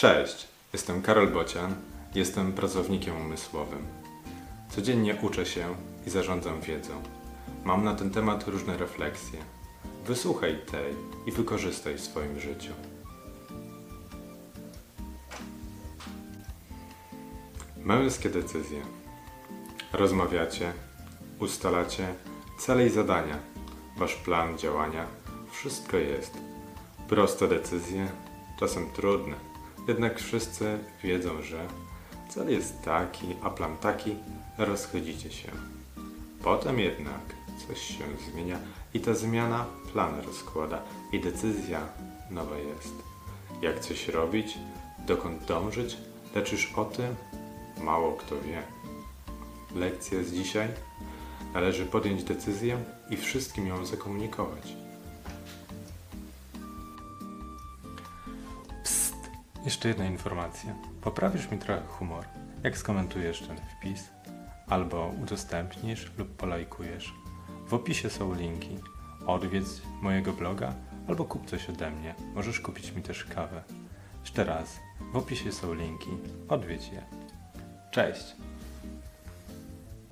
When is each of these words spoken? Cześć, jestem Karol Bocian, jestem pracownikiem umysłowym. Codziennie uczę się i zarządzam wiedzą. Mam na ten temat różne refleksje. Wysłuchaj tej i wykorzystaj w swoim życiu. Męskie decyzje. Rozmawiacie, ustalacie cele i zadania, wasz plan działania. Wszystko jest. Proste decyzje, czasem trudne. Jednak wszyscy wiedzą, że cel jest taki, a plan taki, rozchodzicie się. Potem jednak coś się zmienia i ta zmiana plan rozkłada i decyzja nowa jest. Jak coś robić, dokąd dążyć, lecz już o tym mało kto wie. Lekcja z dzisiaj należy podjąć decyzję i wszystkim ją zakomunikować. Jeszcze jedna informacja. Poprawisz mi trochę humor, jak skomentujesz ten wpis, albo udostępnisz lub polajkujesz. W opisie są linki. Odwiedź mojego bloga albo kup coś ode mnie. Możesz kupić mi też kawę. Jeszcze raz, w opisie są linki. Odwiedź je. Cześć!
Cześć, 0.00 0.48
jestem 0.72 1.02
Karol 1.02 1.28
Bocian, 1.28 1.74
jestem 2.14 2.52
pracownikiem 2.52 3.16
umysłowym. 3.16 3.86
Codziennie 4.70 5.16
uczę 5.22 5.46
się 5.46 5.74
i 6.06 6.10
zarządzam 6.10 6.60
wiedzą. 6.60 7.02
Mam 7.64 7.84
na 7.84 7.94
ten 7.94 8.10
temat 8.10 8.48
różne 8.48 8.76
refleksje. 8.76 9.38
Wysłuchaj 10.06 10.58
tej 10.70 10.94
i 11.26 11.32
wykorzystaj 11.32 11.94
w 11.94 12.00
swoim 12.00 12.40
życiu. 12.40 12.72
Męskie 17.76 18.30
decyzje. 18.30 18.82
Rozmawiacie, 19.92 20.72
ustalacie 21.38 22.14
cele 22.58 22.86
i 22.86 22.90
zadania, 22.90 23.38
wasz 23.96 24.14
plan 24.14 24.58
działania. 24.58 25.06
Wszystko 25.52 25.96
jest. 25.96 26.34
Proste 27.08 27.48
decyzje, 27.48 28.08
czasem 28.58 28.90
trudne. 28.90 29.49
Jednak 29.90 30.18
wszyscy 30.18 30.78
wiedzą, 31.02 31.42
że 31.42 31.66
cel 32.28 32.50
jest 32.50 32.82
taki, 32.82 33.26
a 33.42 33.50
plan 33.50 33.76
taki, 33.76 34.16
rozchodzicie 34.58 35.30
się. 35.30 35.48
Potem 36.42 36.78
jednak 36.78 37.20
coś 37.68 37.80
się 37.80 38.04
zmienia 38.32 38.58
i 38.94 39.00
ta 39.00 39.14
zmiana 39.14 39.66
plan 39.92 40.20
rozkłada 40.20 40.82
i 41.12 41.20
decyzja 41.20 41.80
nowa 42.30 42.58
jest. 42.58 42.94
Jak 43.62 43.80
coś 43.80 44.08
robić, 44.08 44.58
dokąd 45.06 45.44
dążyć, 45.44 45.96
lecz 46.34 46.52
już 46.52 46.72
o 46.72 46.84
tym 46.84 47.14
mało 47.84 48.12
kto 48.12 48.40
wie. 48.40 48.62
Lekcja 49.74 50.24
z 50.24 50.32
dzisiaj 50.32 50.68
należy 51.54 51.86
podjąć 51.86 52.24
decyzję 52.24 52.78
i 53.10 53.16
wszystkim 53.16 53.66
ją 53.66 53.86
zakomunikować. 53.86 54.89
Jeszcze 59.64 59.88
jedna 59.88 60.04
informacja. 60.04 60.74
Poprawisz 61.00 61.50
mi 61.50 61.58
trochę 61.58 61.82
humor, 61.86 62.24
jak 62.62 62.78
skomentujesz 62.78 63.40
ten 63.40 63.56
wpis, 63.56 64.10
albo 64.66 65.12
udostępnisz 65.22 66.10
lub 66.18 66.36
polajkujesz. 66.36 67.14
W 67.66 67.74
opisie 67.74 68.10
są 68.10 68.34
linki. 68.34 68.78
Odwiedź 69.26 69.64
mojego 70.02 70.32
bloga 70.32 70.74
albo 71.08 71.24
kup 71.24 71.46
coś 71.46 71.70
ode 71.70 71.90
mnie. 71.90 72.14
Możesz 72.34 72.60
kupić 72.60 72.92
mi 72.92 73.02
też 73.02 73.24
kawę. 73.24 73.62
Jeszcze 74.20 74.44
raz, 74.44 74.80
w 75.12 75.16
opisie 75.16 75.52
są 75.52 75.74
linki. 75.74 76.10
Odwiedź 76.48 76.88
je. 76.88 77.02
Cześć! 77.90 78.36